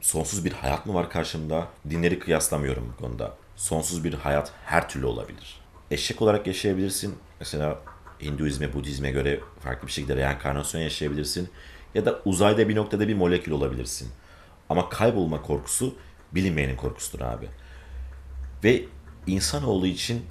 [0.00, 1.68] Sonsuz bir hayat mı var karşımda?
[1.90, 3.34] Dinleri kıyaslamıyorum bu konuda.
[3.58, 5.60] Sonsuz bir hayat her türlü olabilir.
[5.90, 7.18] Eşek olarak yaşayabilirsin.
[7.40, 7.78] Mesela
[8.22, 11.48] Hinduizme, Budizme göre farklı bir şekilde reenkarnasyon yaşayabilirsin.
[11.94, 14.08] Ya da uzayda bir noktada bir molekül olabilirsin.
[14.68, 15.94] Ama kaybolma korkusu
[16.32, 17.48] bilinmeyenin korkusudur abi.
[18.64, 18.84] Ve
[19.26, 20.24] insanoğlu için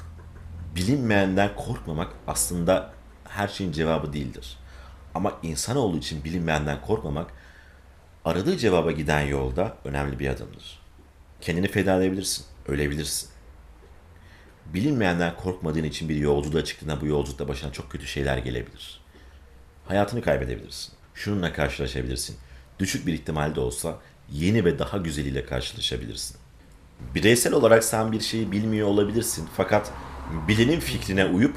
[0.76, 2.94] bilinmeyenden korkmamak aslında
[3.30, 4.58] her şeyin cevabı değildir.
[5.16, 7.32] Ama insanoğlu için bilinmeyenden korkmamak
[8.26, 10.80] aradığı cevaba giden yolda önemli bir adımdır.
[11.42, 13.30] Kendini feda edebilirsin, ölebilirsin.
[14.65, 19.01] Bilinmeyenden korkmadığın için bir yolculuğa çıktığında bu yolculukta başına çok kötü şeyler gelebilir.
[19.88, 20.93] Hayatını kaybedebilirsin.
[21.13, 22.36] Şununla karşılaşabilirsin.
[22.80, 23.99] Düşük bir ihtimal de olsa
[24.32, 26.38] yeni ve daha güzeliyle karşılaşabilirsin.
[27.15, 29.91] Bireysel olarak sen bir şeyi bilmiyor olabilirsin fakat
[30.47, 31.56] bilenin fikrine uyup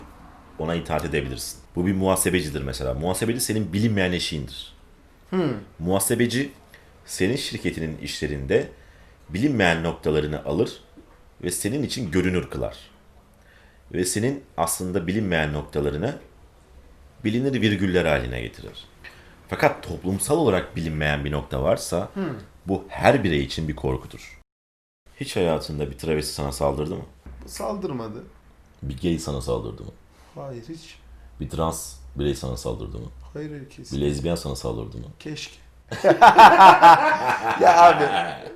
[0.58, 1.58] ona itaat edebilirsin.
[1.76, 2.94] Bu bir muhasebecidir mesela.
[2.94, 4.74] Muhasebeci senin bilinmeyen eşiğindir.
[5.78, 6.52] Muhasebeci
[7.06, 8.68] senin şirketinin işlerinde
[9.28, 10.80] bilinmeyen noktalarını alır
[11.42, 12.76] ve senin için görünür kılar.
[13.92, 16.18] Ve senin aslında bilinmeyen noktalarını
[17.24, 18.84] bilinir virgüller haline getirir.
[19.48, 22.08] Fakat toplumsal olarak bilinmeyen bir nokta varsa
[22.66, 24.40] bu her birey için bir korkudur.
[25.16, 27.04] Hiç hayatında bir travesti sana saldırdı mı?
[27.46, 28.24] Saldırmadı.
[28.82, 29.90] Bir gay sana saldırdı mı?
[30.34, 30.98] Hayır hiç.
[31.40, 33.08] Bir trans birey sana saldırdı mı?
[33.32, 34.00] Hayır hayır Bir kesin.
[34.00, 35.04] lezbiyen sana saldırdı mı?
[35.18, 35.54] Keşke.
[37.60, 38.04] ya abi.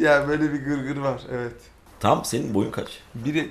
[0.00, 1.22] Ya böyle bir gırgır var.
[1.32, 1.54] Evet.
[2.02, 2.86] Tam senin boyun kaç?
[3.24, 3.48] 1.75.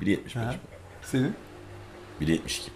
[0.00, 0.50] 1.75 Ha.
[0.50, 0.56] mi?
[1.02, 1.34] Senin?
[2.20, 2.68] 1.72.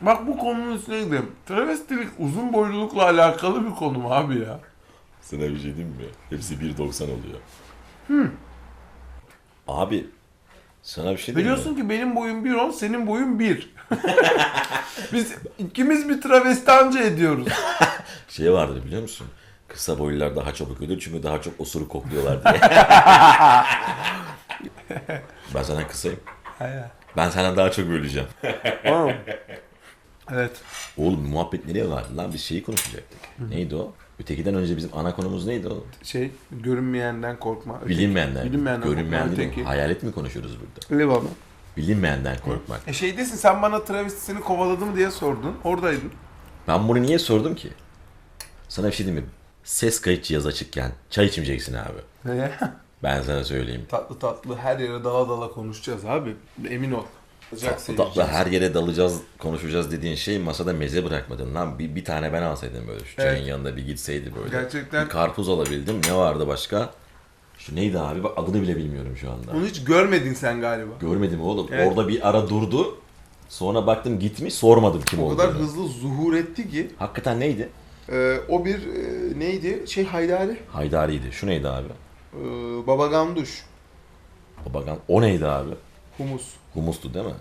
[0.00, 1.32] Bak bu konunun üstüne gidelim.
[1.46, 4.60] Travestilik uzun boylulukla alakalı bir konu mu abi ya?
[5.20, 6.04] Sana bir şey diyeyim mi?
[6.30, 7.40] Hepsi 1.90 oluyor.
[9.68, 10.06] Abi
[10.82, 11.82] sana bir şey diyeyim Biliyorsun mi?
[11.82, 13.74] ki benim boyum 1.10, senin boyun 1.
[15.12, 17.48] Biz ikimiz bir travesti anca ediyoruz.
[18.28, 19.26] Şey vardır biliyor musun?
[19.68, 22.60] Kısa boylular daha çabuk ölür çünkü daha çok osuruk kokluyorlar diye.
[25.54, 26.20] ben senden kısayım.
[27.16, 28.28] Ben senden daha çok öleceğim.
[30.32, 30.50] evet.
[30.96, 32.32] Oğlum muhabbet nereye vardı lan?
[32.32, 33.18] Biz şeyi konuşacaktık.
[33.50, 33.92] Neydi o?
[34.20, 35.84] Ötekiden önce bizim ana konumuz neydi o?
[36.02, 37.74] Şey görünmeyenden korkma.
[37.76, 38.44] Öteki- Bilinmeyenden.
[38.46, 39.42] Bilinmeyenden Görünmeyen korkma.
[39.44, 39.64] Öteki.
[39.64, 41.02] Hayalet mi konuşuyoruz burada?
[41.02, 41.30] Eyvallah.
[41.76, 42.80] Bilinmeyenden korkmak.
[42.86, 45.56] E şeydesin sen bana travesti seni kovaladı mı diye sordun.
[45.64, 46.12] Oradaydın.
[46.68, 47.68] Ben bunu niye sordum ki?
[48.68, 49.30] Sana bir şey diyeyim mi?
[49.68, 51.98] Ses kayıt cihazı açıkken çay içmeyeceksin abi.
[53.02, 53.86] Ben sana söyleyeyim.
[53.88, 56.36] tatlı tatlı her yere dala dala konuşacağız abi.
[56.70, 57.02] Emin ol.
[57.52, 61.78] Olacak Tatlı tatlı her yere dalacağız, konuşacağız dediğin şey masada meze bırakmadın lan.
[61.78, 63.04] Bir, bir tane ben alsaydım böyle.
[63.04, 63.46] Şu çayın Evet.
[63.48, 64.48] yanında bir gitseydi böyle.
[64.50, 66.00] Gerçekten- Bir karpuz alabildim.
[66.08, 66.90] Ne vardı başka?
[67.58, 68.22] Şu neydi abi?
[68.24, 69.52] Bak adını bile bilmiyorum şu anda.
[69.52, 70.90] Onu hiç görmedin sen galiba.
[71.00, 71.66] Görmedim oğlum.
[71.72, 71.88] Evet.
[71.88, 72.98] Orada bir ara durdu.
[73.48, 75.36] Sonra baktım gitmiş sormadım kim O olduğunu.
[75.38, 76.90] kadar hızlı zuhur etti ki.
[76.98, 77.68] Hakikaten neydi?
[78.12, 79.82] E, o bir e, neydi?
[79.86, 80.56] Şey Haydari.
[80.72, 81.32] Haydari'ydi.
[81.32, 81.88] Şu neydi abi?
[82.34, 82.40] E,
[82.86, 83.64] Baba Ganduş.
[84.66, 84.98] Babagan.
[85.08, 85.70] O neydi abi?
[86.16, 86.54] Humus.
[86.74, 87.32] Humustu değil mi?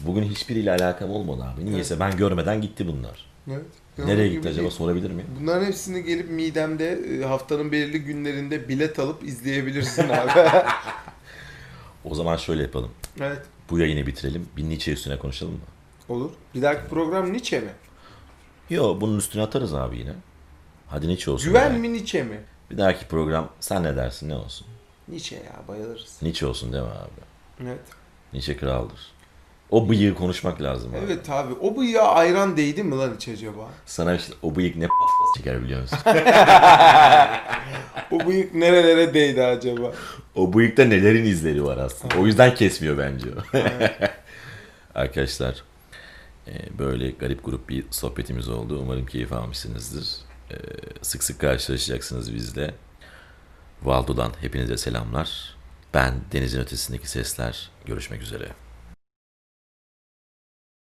[0.00, 1.66] Bugün hiçbiriyle alakam olmadı abi.
[1.66, 3.26] Niyeyse ben görmeden gitti bunlar.
[3.50, 3.64] Evet.
[3.98, 4.70] Nereye gitti acaba değil.
[4.70, 5.26] sorabilir miyim?
[5.40, 10.30] Bunların hepsini gelip midemde e, haftanın belirli günlerinde bilet alıp izleyebilirsin abi.
[12.04, 12.90] O zaman şöyle yapalım.
[13.20, 13.42] evet.
[13.70, 14.48] Bu yayını bitirelim.
[14.56, 15.58] Bir Nietzsche üstüne konuşalım mı?
[16.08, 16.30] Olur.
[16.54, 17.70] Bir dahaki program Nietzsche mi?
[18.70, 20.12] Yo bunun üstüne atarız abi yine.
[20.88, 21.46] Hadi Nietzsche olsun.
[21.48, 22.40] Güven mi Nietzsche mi?
[22.70, 24.66] Bir dahaki program sen ne dersin ne olsun?
[25.08, 26.16] Nietzsche ya bayılırız.
[26.22, 27.66] Nietzsche olsun değil mi abi?
[27.68, 27.78] Evet.
[28.32, 28.98] Nietzsche kraldır.
[29.70, 30.98] O bıyığı konuşmak lazım abi.
[31.06, 31.54] Evet abi.
[31.54, 33.68] O bıyığa ayran değdi mi lan hiç acaba?
[33.86, 34.88] Sana işte o bıyık ne
[35.36, 35.98] çeker biliyor musun?
[38.10, 39.92] O bıyık nerelere değdi acaba?
[40.34, 42.18] o bıyıkta nelerin izleri var aslında.
[42.18, 43.58] O yüzden kesmiyor bence o.
[44.94, 45.62] Arkadaşlar
[46.78, 48.78] böyle garip grup bir sohbetimiz oldu.
[48.82, 50.08] Umarım keyif almışsınızdır.
[50.50, 50.56] E,
[51.02, 52.74] Sık sık karşılaşacaksınız bizle.
[53.82, 55.56] Valdo'dan hepinize selamlar.
[55.94, 57.70] Ben Denizin Ötesindeki Sesler.
[57.86, 58.48] Görüşmek üzere.